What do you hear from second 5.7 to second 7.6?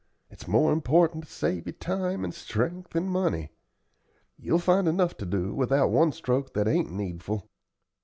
one stroke that ain't needful."